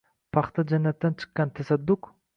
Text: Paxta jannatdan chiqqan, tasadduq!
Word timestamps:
Paxta 0.37 0.65
jannatdan 0.71 1.19
chiqqan, 1.19 1.55
tasadduq! 1.61 2.15